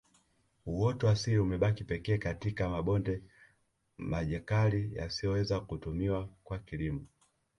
[0.65, 3.23] Uoto asilia umebaki pekee katika mabonde
[3.97, 7.05] majkali yasiyoweza kutumiwa kwa kilimo